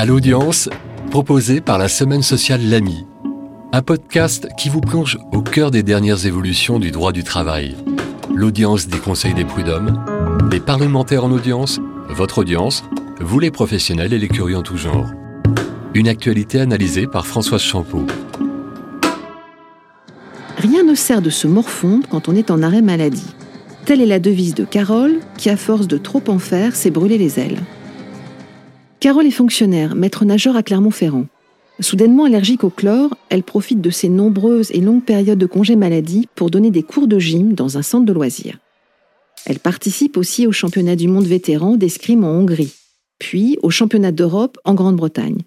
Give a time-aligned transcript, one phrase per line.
[0.00, 0.70] À l'audience,
[1.10, 3.04] proposé par la Semaine sociale L'Ami,
[3.70, 7.76] un podcast qui vous plonge au cœur des dernières évolutions du droit du travail.
[8.34, 10.02] L'audience des conseils des prud'hommes,
[10.50, 12.82] les parlementaires en audience, votre audience,
[13.20, 15.10] vous les professionnels et les curieux en tout genre.
[15.92, 18.06] Une actualité analysée par Françoise Champeau.
[20.56, 23.34] Rien ne sert de se morfondre quand on est en arrêt maladie.
[23.84, 27.18] Telle est la devise de Carole, qui à force de trop en faire s'est brûlé
[27.18, 27.60] les ailes.
[29.00, 31.24] Carole est fonctionnaire, maître nageur à Clermont-Ferrand.
[31.80, 36.28] Soudainement allergique au chlore, elle profite de ses nombreuses et longues périodes de congé maladie
[36.34, 38.58] pour donner des cours de gym dans un centre de loisirs.
[39.46, 42.74] Elle participe aussi au championnat du monde vétéran d'escrime en Hongrie,
[43.18, 45.38] puis au championnat d'Europe en Grande-Bretagne.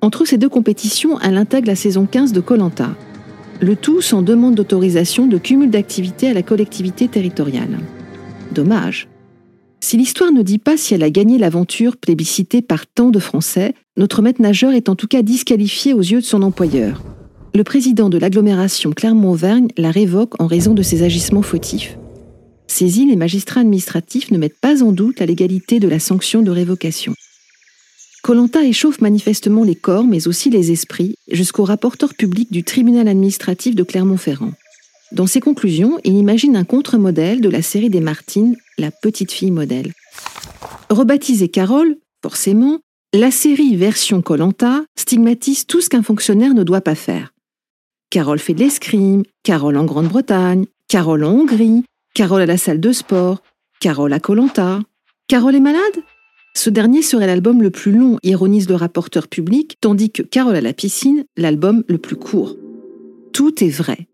[0.00, 2.96] Entre ces deux compétitions, elle intègre la saison 15 de Colanta,
[3.60, 7.78] le tout sans demande d'autorisation de cumul d'activités à la collectivité territoriale.
[8.50, 9.06] Dommage.
[9.88, 13.72] Si l'histoire ne dit pas si elle a gagné l'aventure plébiscitée par tant de Français,
[13.96, 17.04] notre maître nageur est en tout cas disqualifié aux yeux de son employeur.
[17.54, 21.96] Le président de l'agglomération Clermont-Auvergne la révoque en raison de ses agissements fautifs.
[22.66, 26.50] Saisis, les magistrats administratifs ne mettent pas en doute la légalité de la sanction de
[26.50, 27.14] révocation.
[28.24, 33.76] Colanta échauffe manifestement les corps, mais aussi les esprits, jusqu'au rapporteur public du tribunal administratif
[33.76, 34.50] de Clermont-Ferrand.
[35.12, 39.52] Dans ses conclusions, il imagine un contre-modèle de la série des Martines, La petite fille
[39.52, 39.92] modèle.
[40.90, 42.80] Rebaptisée Carole, forcément,
[43.14, 47.32] la série version Colanta stigmatise tout ce qu'un fonctionnaire ne doit pas faire.
[48.10, 51.84] Carole fait de l'escrime, Carole en Grande-Bretagne, Carole en Hongrie,
[52.14, 53.42] Carole à la salle de sport,
[53.80, 54.80] Carole à Colanta.
[55.28, 56.02] Carole est malade?
[56.54, 60.60] Ce dernier serait l'album le plus long, ironise le rapporteur public, tandis que Carole à
[60.60, 62.56] la piscine, l'album le plus court.
[63.32, 64.08] Tout est vrai.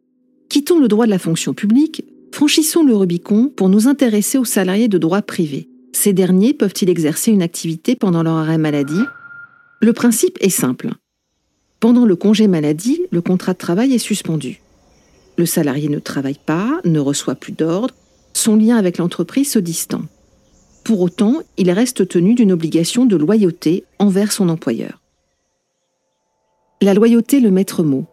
[0.52, 4.86] Quittons le droit de la fonction publique, franchissons le Rubicon pour nous intéresser aux salariés
[4.86, 5.70] de droit privé.
[5.94, 9.00] Ces derniers peuvent-ils exercer une activité pendant leur arrêt maladie?
[9.80, 10.90] Le principe est simple.
[11.80, 14.60] Pendant le congé maladie, le contrat de travail est suspendu.
[15.38, 17.94] Le salarié ne travaille pas, ne reçoit plus d'ordre,
[18.34, 20.02] son lien avec l'entreprise se distend.
[20.84, 25.00] Pour autant, il reste tenu d'une obligation de loyauté envers son employeur.
[26.82, 28.04] La loyauté, le maître mot.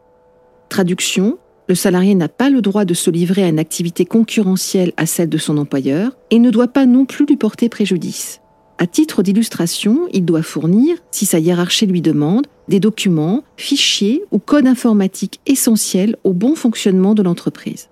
[0.69, 1.37] Traduction,
[1.69, 5.29] le salarié n'a pas le droit de se livrer à une activité concurrentielle à celle
[5.29, 8.41] de son employeur et ne doit pas non plus lui porter préjudice.
[8.79, 14.39] À titre d'illustration, il doit fournir, si sa hiérarchie lui demande, des documents, fichiers ou
[14.39, 17.89] codes informatiques essentiels au bon fonctionnement de l'entreprise.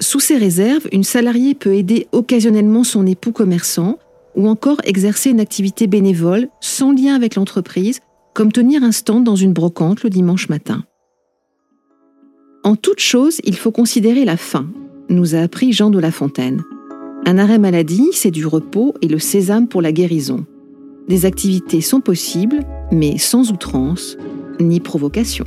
[0.00, 3.98] Sous ces réserves, une salariée peut aider occasionnellement son époux commerçant
[4.34, 8.00] ou encore exercer une activité bénévole sans lien avec l'entreprise,
[8.34, 10.82] comme tenir un stand dans une brocante le dimanche matin.
[12.64, 14.66] En toute chose, il faut considérer la fin,
[15.08, 16.62] nous a appris Jean de La Fontaine.
[17.26, 20.46] Un arrêt maladie, c'est du repos et le sésame pour la guérison.
[21.08, 22.60] Des activités sont possibles,
[22.92, 24.16] mais sans outrance
[24.60, 25.44] ni provocation.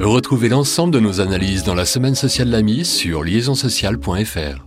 [0.00, 4.66] Retrouvez l'ensemble de nos analyses dans la semaine sociale L'Ami sur liaisonsociale.fr.